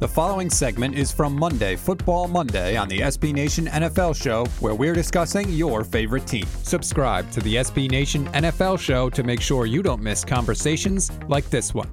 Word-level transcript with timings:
The 0.00 0.08
following 0.08 0.48
segment 0.48 0.94
is 0.94 1.12
from 1.12 1.38
Monday, 1.38 1.76
Football 1.76 2.26
Monday, 2.26 2.74
on 2.74 2.88
the 2.88 3.00
SB 3.00 3.34
Nation 3.34 3.66
NFL 3.66 4.16
Show, 4.16 4.46
where 4.60 4.74
we're 4.74 4.94
discussing 4.94 5.50
your 5.50 5.84
favorite 5.84 6.26
team. 6.26 6.46
Subscribe 6.62 7.30
to 7.32 7.40
the 7.40 7.56
SB 7.56 7.90
Nation 7.90 8.26
NFL 8.28 8.80
Show 8.80 9.10
to 9.10 9.22
make 9.22 9.42
sure 9.42 9.66
you 9.66 9.82
don't 9.82 10.00
miss 10.00 10.24
conversations 10.24 11.12
like 11.28 11.50
this 11.50 11.74
one. 11.74 11.90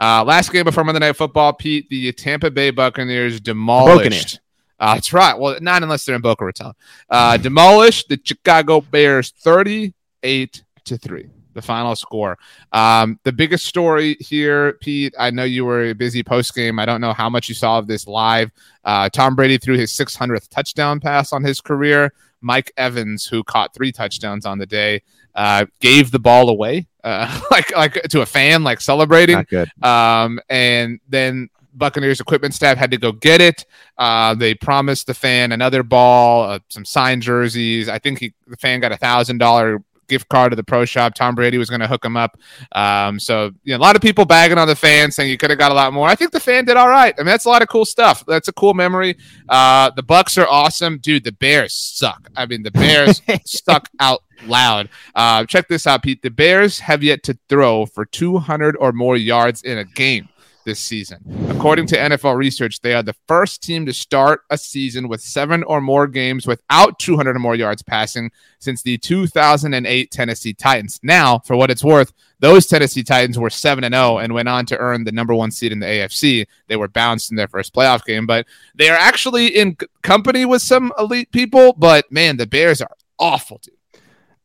Uh, 0.00 0.24
last 0.24 0.50
game 0.52 0.64
before 0.64 0.82
Monday 0.82 0.98
Night 0.98 1.14
Football, 1.14 1.52
Pete, 1.52 1.88
the 1.88 2.10
Tampa 2.14 2.50
Bay 2.50 2.70
Buccaneers 2.70 3.40
demolished. 3.40 4.40
Uh, 4.80 4.94
that's 4.94 5.12
right. 5.12 5.38
Well, 5.38 5.56
not 5.60 5.84
unless 5.84 6.04
they're 6.04 6.16
in 6.16 6.22
Boca 6.22 6.44
Raton. 6.44 6.72
Uh, 7.08 7.36
demolished 7.36 8.08
the 8.08 8.20
Chicago 8.24 8.80
Bears 8.80 9.30
38 9.30 10.64
to 10.84 10.98
3 10.98 11.30
the 11.56 11.62
final 11.62 11.96
score. 11.96 12.38
Um, 12.70 13.18
the 13.24 13.32
biggest 13.32 13.66
story 13.66 14.16
here, 14.20 14.74
Pete, 14.74 15.14
I 15.18 15.30
know 15.30 15.42
you 15.42 15.64
were 15.64 15.92
busy 15.94 16.22
post 16.22 16.54
game. 16.54 16.78
I 16.78 16.86
don't 16.86 17.00
know 17.00 17.12
how 17.12 17.28
much 17.28 17.48
you 17.48 17.54
saw 17.56 17.78
of 17.78 17.88
this 17.88 18.06
live. 18.06 18.52
Uh, 18.84 19.08
Tom 19.08 19.34
Brady 19.34 19.58
threw 19.58 19.76
his 19.76 19.92
600th 19.92 20.48
touchdown 20.48 21.00
pass 21.00 21.32
on 21.32 21.42
his 21.42 21.60
career. 21.60 22.12
Mike 22.40 22.70
Evans, 22.76 23.26
who 23.26 23.42
caught 23.42 23.74
three 23.74 23.90
touchdowns 23.90 24.46
on 24.46 24.58
the 24.58 24.66
day, 24.66 25.02
uh, 25.34 25.66
gave 25.80 26.10
the 26.10 26.18
ball 26.18 26.48
away, 26.48 26.86
uh, 27.02 27.40
like 27.50 27.74
like 27.76 27.94
to 28.04 28.20
a 28.20 28.26
fan, 28.26 28.62
like 28.62 28.80
celebrating. 28.80 29.36
Not 29.36 29.48
good. 29.48 29.68
Um, 29.82 30.38
and 30.48 31.00
then 31.08 31.48
Buccaneers 31.76 32.20
equipment 32.20 32.54
staff 32.54 32.78
had 32.78 32.90
to 32.90 32.98
go 32.98 33.12
get 33.12 33.40
it. 33.40 33.64
Uh, 33.98 34.34
they 34.34 34.54
promised 34.54 35.06
the 35.06 35.14
fan 35.14 35.52
another 35.52 35.82
ball, 35.82 36.44
uh, 36.44 36.58
some 36.68 36.84
signed 36.84 37.22
jerseys. 37.22 37.88
I 37.88 37.98
think 37.98 38.18
he, 38.18 38.32
the 38.46 38.56
fan 38.56 38.80
got 38.80 38.92
a 38.92 38.96
thousand 38.96 39.38
dollar 39.38 39.82
gift 40.08 40.28
card 40.28 40.52
to 40.52 40.56
the 40.56 40.64
pro 40.64 40.84
shop. 40.84 41.14
Tom 41.14 41.34
Brady 41.34 41.58
was 41.58 41.70
going 41.70 41.80
to 41.80 41.86
hook 41.86 42.04
him 42.04 42.16
up. 42.16 42.38
Um, 42.72 43.18
so 43.18 43.52
you 43.64 43.72
know, 43.72 43.78
a 43.78 43.84
lot 43.84 43.96
of 43.96 44.02
people 44.02 44.24
bagging 44.24 44.58
on 44.58 44.68
the 44.68 44.76
fan 44.76 45.10
saying 45.10 45.30
you 45.30 45.38
could 45.38 45.50
have 45.50 45.58
got 45.58 45.70
a 45.70 45.74
lot 45.74 45.92
more. 45.92 46.08
I 46.08 46.14
think 46.14 46.32
the 46.32 46.40
fan 46.40 46.64
did 46.64 46.76
all 46.76 46.88
right. 46.88 47.14
I 47.16 47.20
mean, 47.20 47.26
that's 47.26 47.44
a 47.44 47.48
lot 47.48 47.62
of 47.62 47.68
cool 47.68 47.84
stuff. 47.84 48.24
That's 48.26 48.48
a 48.48 48.52
cool 48.52 48.74
memory. 48.74 49.16
Uh, 49.48 49.90
the 49.96 50.02
Bucs 50.02 50.40
are 50.42 50.48
awesome, 50.48 50.98
dude. 50.98 51.24
The 51.24 51.32
Bears 51.32 51.74
suck. 51.74 52.28
I 52.36 52.46
mean, 52.46 52.62
the 52.62 52.70
Bears 52.70 53.22
stuck 53.44 53.88
out 54.00 54.22
loud. 54.46 54.88
Uh, 55.14 55.44
check 55.44 55.68
this 55.68 55.86
out, 55.86 56.02
Pete. 56.02 56.22
The 56.22 56.30
Bears 56.30 56.80
have 56.80 57.02
yet 57.02 57.22
to 57.24 57.38
throw 57.48 57.86
for 57.86 58.04
200 58.04 58.76
or 58.76 58.92
more 58.92 59.16
yards 59.16 59.62
in 59.62 59.78
a 59.78 59.84
game 59.84 60.28
this 60.64 60.80
season. 60.80 61.45
According 61.56 61.86
to 61.86 61.96
NFL 61.96 62.36
research, 62.36 62.80
they 62.80 62.92
are 62.92 63.02
the 63.02 63.16
first 63.26 63.62
team 63.62 63.86
to 63.86 63.92
start 63.94 64.42
a 64.50 64.58
season 64.58 65.08
with 65.08 65.22
seven 65.22 65.62
or 65.62 65.80
more 65.80 66.06
games 66.06 66.46
without 66.46 66.98
200 66.98 67.34
or 67.34 67.38
more 67.38 67.56
yards 67.56 67.82
passing 67.82 68.30
since 68.58 68.82
the 68.82 68.98
2008 68.98 70.10
Tennessee 70.10 70.52
Titans. 70.52 71.00
Now, 71.02 71.38
for 71.38 71.56
what 71.56 71.70
it's 71.70 71.82
worth, 71.82 72.12
those 72.40 72.66
Tennessee 72.66 73.02
Titans 73.02 73.38
were 73.38 73.48
7 73.48 73.82
and 73.84 73.94
0 73.94 74.18
and 74.18 74.34
went 74.34 74.50
on 74.50 74.66
to 74.66 74.76
earn 74.76 75.04
the 75.04 75.12
number 75.12 75.34
1 75.34 75.50
seed 75.50 75.72
in 75.72 75.80
the 75.80 75.86
AFC. 75.86 76.46
They 76.68 76.76
were 76.76 76.88
bounced 76.88 77.30
in 77.30 77.38
their 77.38 77.48
first 77.48 77.74
playoff 77.74 78.04
game, 78.04 78.26
but 78.26 78.44
they 78.74 78.90
are 78.90 78.98
actually 78.98 79.46
in 79.46 79.78
company 80.02 80.44
with 80.44 80.60
some 80.60 80.92
elite 80.98 81.32
people, 81.32 81.72
but 81.72 82.12
man, 82.12 82.36
the 82.36 82.46
Bears 82.46 82.82
are 82.82 82.94
awful, 83.18 83.62
dude. 83.62 83.74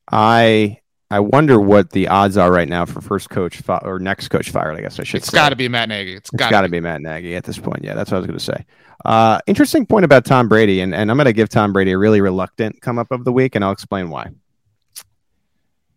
I 0.09 0.79
I 1.11 1.19
wonder 1.19 1.59
what 1.59 1.89
the 1.89 2.07
odds 2.07 2.37
are 2.37 2.49
right 2.49 2.69
now 2.69 2.85
for 2.85 3.01
first 3.01 3.29
coach 3.29 3.57
fi- 3.57 3.81
or 3.83 3.99
next 3.99 4.29
coach 4.29 4.49
fired. 4.49 4.77
I 4.77 4.81
guess 4.81 4.97
I 4.97 5.03
should. 5.03 5.17
It's 5.17 5.29
got 5.29 5.49
to 5.49 5.57
be 5.57 5.67
Matt 5.67 5.89
Nagy. 5.89 6.15
It's 6.15 6.29
got 6.29 6.61
to 6.61 6.69
be. 6.69 6.77
be 6.77 6.79
Matt 6.79 7.01
Nagy 7.01 7.35
at 7.35 7.43
this 7.43 7.59
point. 7.59 7.83
Yeah, 7.83 7.95
that's 7.95 8.11
what 8.11 8.17
I 8.17 8.19
was 8.21 8.27
going 8.27 8.39
to 8.39 8.45
say. 8.45 8.65
Uh, 9.03 9.39
interesting 9.45 9.85
point 9.85 10.05
about 10.05 10.23
Tom 10.23 10.47
Brady, 10.47 10.79
and, 10.79 10.95
and 10.95 11.11
I'm 11.11 11.17
going 11.17 11.25
to 11.25 11.33
give 11.33 11.49
Tom 11.49 11.73
Brady 11.73 11.91
a 11.91 11.97
really 11.97 12.21
reluctant 12.21 12.81
come 12.81 12.97
up 12.97 13.11
of 13.11 13.25
the 13.25 13.33
week, 13.33 13.55
and 13.55 13.65
I'll 13.65 13.73
explain 13.73 14.09
why. 14.09 14.29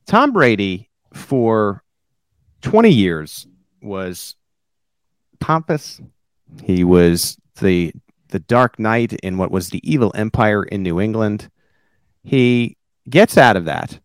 Tom 0.06 0.32
Brady 0.32 0.90
for 1.12 1.84
20 2.62 2.90
years 2.90 3.46
was 3.82 4.34
pompous. 5.38 6.00
He 6.64 6.82
was 6.82 7.38
the 7.60 7.92
the 8.30 8.40
Dark 8.40 8.80
Knight 8.80 9.12
in 9.12 9.38
what 9.38 9.52
was 9.52 9.68
the 9.68 9.80
evil 9.88 10.10
empire 10.16 10.64
in 10.64 10.82
New 10.82 10.98
England. 10.98 11.48
He 12.24 12.76
gets 13.08 13.38
out 13.38 13.56
of 13.56 13.66
that 13.66 14.00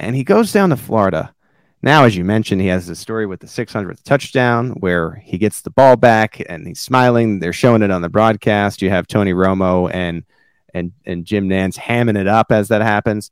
and 0.00 0.14
he 0.14 0.24
goes 0.24 0.52
down 0.52 0.70
to 0.70 0.76
Florida. 0.76 1.34
Now, 1.80 2.04
as 2.04 2.16
you 2.16 2.24
mentioned, 2.24 2.60
he 2.60 2.66
has 2.68 2.86
the 2.86 2.96
story 2.96 3.26
with 3.26 3.40
the 3.40 3.46
600th 3.46 4.02
touchdown 4.02 4.70
where 4.80 5.14
he 5.24 5.38
gets 5.38 5.60
the 5.60 5.70
ball 5.70 5.96
back 5.96 6.42
and 6.48 6.66
he's 6.66 6.80
smiling. 6.80 7.38
They're 7.38 7.52
showing 7.52 7.82
it 7.82 7.90
on 7.90 8.02
the 8.02 8.08
broadcast. 8.08 8.82
You 8.82 8.90
have 8.90 9.06
Tony 9.06 9.32
Romo 9.32 9.92
and 9.92 10.24
and 10.74 10.92
and 11.06 11.24
Jim 11.24 11.48
Nantz 11.48 11.78
hamming 11.78 12.18
it 12.18 12.26
up 12.26 12.50
as 12.50 12.68
that 12.68 12.82
happens. 12.82 13.30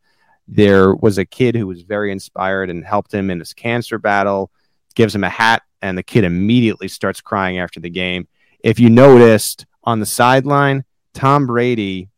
There 0.49 0.95
was 0.95 1.19
a 1.19 1.25
kid 1.25 1.57
who 1.57 1.67
was 1.67 1.83
very 1.83 2.13
inspired 2.13 2.71
and 2.71 2.85
helped 2.85 3.13
him 3.13 3.31
in 3.31 3.41
his 3.41 3.53
cancer 3.53 3.99
battle. 3.99 4.51
Gives 4.95 5.15
him 5.15 5.25
a 5.25 5.29
hat, 5.29 5.63
and 5.83 5.99
the 5.99 6.03
kid 6.03 6.25
immediately 6.25 6.89
starts 6.89 7.21
crying 7.21 7.59
after 7.59 7.81
the 7.81 7.91
game. 7.91 8.29
If 8.61 8.79
you 8.81 8.89
noticed 8.89 9.67
on 9.85 10.01
the 10.01 10.07
sideline, 10.07 10.85
Tom 11.13 11.47
Brady 11.47 12.09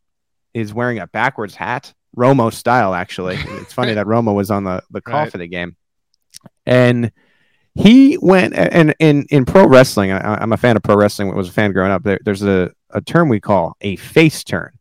is 0.53 0.73
wearing 0.73 0.99
a 0.99 1.07
backwards 1.07 1.55
hat 1.55 1.93
Romo 2.17 2.53
style, 2.53 2.93
actually. 2.93 3.37
It's 3.61 3.73
funny 3.73 3.93
that 3.93 4.07
Romo 4.07 4.33
was 4.33 4.51
on 4.51 4.63
the, 4.63 4.83
the 4.89 5.01
call 5.01 5.21
right. 5.21 5.31
for 5.31 5.37
the 5.37 5.47
game. 5.47 5.75
And 6.65 7.11
he 7.75 8.17
went 8.21 8.53
and 8.55 8.93
in 8.99 9.25
in 9.29 9.45
pro 9.45 9.65
wrestling, 9.65 10.11
I, 10.11 10.41
am 10.41 10.51
a 10.51 10.57
fan 10.57 10.75
of 10.75 10.83
pro 10.83 10.95
wrestling. 10.95 11.33
Was 11.35 11.49
a 11.49 11.51
fan 11.51 11.71
growing 11.71 11.91
up. 11.91 12.03
There, 12.03 12.19
there's 12.23 12.43
a, 12.43 12.71
a 12.89 13.01
term 13.01 13.29
we 13.29 13.39
call 13.39 13.77
a 13.81 13.95
face 13.95 14.43
turn, 14.43 14.71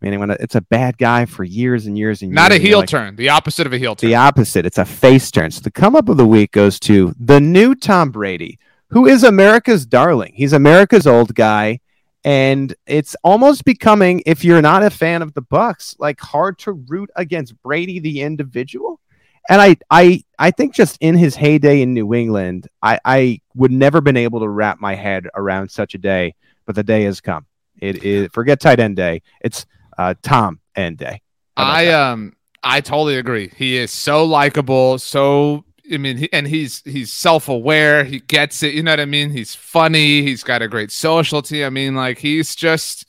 meaning 0.00 0.20
when 0.20 0.30
it's 0.30 0.54
a 0.54 0.60
bad 0.60 0.98
guy 0.98 1.24
for 1.24 1.44
years 1.44 1.86
and 1.86 1.96
years 1.96 2.22
and 2.22 2.30
years. 2.30 2.36
Not 2.36 2.52
a 2.52 2.58
heel 2.58 2.80
like, 2.80 2.88
turn, 2.88 3.16
the 3.16 3.30
opposite 3.30 3.66
of 3.66 3.72
a 3.72 3.78
heel 3.78 3.96
turn. 3.96 4.10
The 4.10 4.16
opposite. 4.16 4.66
It's 4.66 4.78
a 4.78 4.84
face 4.84 5.30
turn. 5.30 5.50
So 5.50 5.60
the 5.60 5.70
come 5.70 5.96
up 5.96 6.08
of 6.08 6.16
the 6.16 6.26
week 6.26 6.52
goes 6.52 6.78
to 6.80 7.14
the 7.18 7.40
new 7.40 7.74
Tom 7.74 8.10
Brady, 8.10 8.58
who 8.88 9.06
is 9.06 9.24
America's 9.24 9.86
darling. 9.86 10.32
He's 10.34 10.52
America's 10.52 11.06
old 11.06 11.34
guy 11.34 11.80
and 12.24 12.74
it's 12.86 13.16
almost 13.24 13.64
becoming 13.64 14.22
if 14.26 14.44
you're 14.44 14.62
not 14.62 14.82
a 14.82 14.90
fan 14.90 15.22
of 15.22 15.34
the 15.34 15.42
bucs 15.42 15.94
like 15.98 16.20
hard 16.20 16.58
to 16.58 16.72
root 16.72 17.10
against 17.16 17.60
brady 17.62 17.98
the 17.98 18.20
individual. 18.20 19.00
And 19.48 19.60
i 19.60 19.76
i 19.90 20.22
i 20.38 20.52
think 20.52 20.72
just 20.72 20.98
in 21.00 21.16
his 21.16 21.34
heyday 21.34 21.82
in 21.82 21.94
new 21.94 22.14
england 22.14 22.68
i 22.80 23.00
i 23.04 23.40
would 23.56 23.72
never 23.72 24.00
been 24.00 24.16
able 24.16 24.38
to 24.38 24.48
wrap 24.48 24.80
my 24.80 24.94
head 24.94 25.26
around 25.34 25.70
such 25.70 25.94
a 25.94 25.98
day 25.98 26.34
but 26.66 26.74
the 26.74 26.82
day 26.82 27.04
has 27.04 27.20
come. 27.20 27.46
It 27.80 28.04
is 28.04 28.28
forget 28.32 28.60
tight 28.60 28.80
end 28.80 28.96
day. 28.96 29.22
It's 29.40 29.66
uh 29.98 30.14
tom 30.22 30.60
end 30.76 30.98
day. 30.98 31.20
I 31.56 31.88
um 31.88 32.34
i 32.62 32.80
totally 32.80 33.16
agree. 33.16 33.52
He 33.56 33.76
is 33.76 33.90
so 33.90 34.24
likable 34.24 34.98
so 34.98 35.64
I 35.92 35.98
mean, 35.98 36.16
he, 36.16 36.32
and 36.32 36.46
he's 36.46 36.82
he's 36.84 37.12
self 37.12 37.48
aware. 37.48 38.04
He 38.04 38.20
gets 38.20 38.62
it. 38.62 38.74
You 38.74 38.82
know 38.82 38.92
what 38.92 39.00
I 39.00 39.04
mean? 39.04 39.30
He's 39.30 39.54
funny. 39.54 40.22
He's 40.22 40.42
got 40.42 40.62
a 40.62 40.68
great 40.68 40.90
sociality. 40.90 41.64
I 41.64 41.70
mean, 41.70 41.94
like 41.94 42.18
he's 42.18 42.54
just 42.54 43.06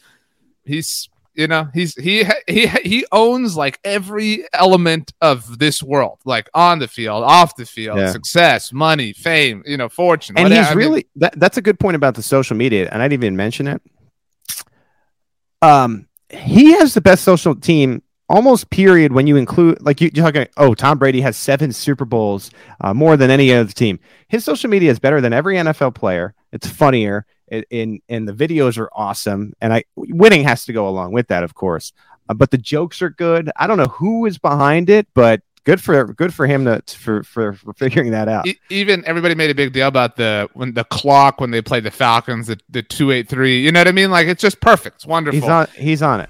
he's 0.66 1.10
you 1.34 1.48
know 1.48 1.68
he's 1.74 1.96
he 1.96 2.26
he 2.48 2.68
he 2.68 3.06
owns 3.12 3.56
like 3.58 3.80
every 3.84 4.46
element 4.54 5.14
of 5.22 5.60
this 5.60 5.82
world, 5.82 6.20
like 6.26 6.50
on 6.54 6.80
the 6.80 6.88
field, 6.88 7.24
off 7.24 7.56
the 7.56 7.66
field, 7.66 7.98
yeah. 7.98 8.12
success, 8.12 8.74
money, 8.74 9.14
fame, 9.14 9.64
you 9.66 9.78
know, 9.78 9.90
fortune. 9.90 10.38
And 10.38 10.46
whatever. 10.46 10.68
he's 10.68 10.76
really 10.76 11.08
that, 11.16 11.40
that's 11.40 11.58
a 11.58 11.62
good 11.62 11.80
point 11.80 11.96
about 11.96 12.16
the 12.16 12.24
social 12.24 12.58
media, 12.58 12.90
and 12.92 13.02
I 13.02 13.08
didn't 13.08 13.24
even 13.24 13.36
mention 13.38 13.68
it. 13.68 13.82
Um, 15.62 16.08
he 16.30 16.74
has 16.74 16.94
the 16.94 17.02
best 17.02 17.24
social 17.24 17.56
team 17.56 18.04
almost 18.29 18.69
period 18.69 19.11
when 19.11 19.28
you 19.28 19.35
include 19.35 19.81
like 19.81 20.00
you, 20.01 20.07
are 20.07 20.31
talking 20.31 20.47
oh 20.57 20.73
tom 20.73 20.97
brady 20.97 21.22
has 21.22 21.35
seven 21.35 21.72
super 21.72 22.06
bowls 22.06 22.51
uh, 22.81 22.94
more 22.94 23.17
than 23.17 23.29
any 23.29 23.53
other 23.53 23.72
team 23.72 24.00
his 24.28 24.44
social 24.44 24.69
media 24.69 24.89
is 24.89 25.00
better 25.00 25.19
than 25.22 25.34
every 25.34 25.56
nfl 25.56 25.94
player 25.94 26.34
it's 26.51 26.67
funnier 26.67 27.25
in 27.69 28.01
and 28.09 28.28
the 28.28 28.34
videos 28.34 28.78
are 28.78 28.89
awesome 28.94 29.53
and 29.61 29.73
i 29.73 29.84
winning 29.95 30.44
has 30.44 30.66
to 30.66 30.73
go 30.73 30.88
along 30.88 31.11
with 31.11 31.28
that 31.28 31.44
of 31.44 31.53
course 31.53 31.91
uh, 32.29 32.34
but 32.34 32.51
the 32.51 32.57
jokes 32.57 33.01
are 33.01 33.09
good 33.09 33.51
i 33.57 33.67
don't 33.67 33.78
know 33.78 33.85
who 33.85 34.25
is 34.25 34.38
behind 34.38 34.90
it 34.90 35.07
but 35.13 35.41
good 35.63 35.81
for 35.81 36.13
good 36.13 36.34
for 36.34 36.45
him 36.45 36.66
to 36.66 36.81
for, 36.88 37.23
for 37.23 37.53
for 37.53 37.73
figuring 37.73 38.11
that 38.11 38.28
out. 38.28 38.45
Even 38.69 39.03
everybody 39.05 39.35
made 39.35 39.50
a 39.50 39.55
big 39.55 39.73
deal 39.73 39.88
about 39.88 40.16
the 40.16 40.50
when 40.53 40.73
the 40.73 40.84
clock 40.85 41.40
when 41.40 41.51
they 41.51 41.61
played 41.61 41.84
the 41.84 41.91
Falcons, 41.91 42.47
the, 42.47 42.59
the 42.69 42.84
two 42.84 43.11
eight 43.11 43.29
three. 43.29 43.61
You 43.61 43.72
know 43.72 43.79
what 43.79 43.87
I 43.87 43.91
mean? 43.91 44.11
Like 44.11 44.28
it's 44.28 44.41
just 44.41 44.59
perfect. 44.59 44.97
It's 44.97 45.05
wonderful. 45.05 45.40
He's 45.40 45.49
on. 45.49 45.67
He's 45.76 46.02
on 46.02 46.19
it. 46.22 46.29